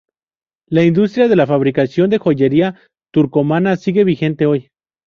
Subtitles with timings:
[0.65, 2.73] La industria de la fabricación de joyería
[3.13, 4.69] turcomana sigue vigente hoy.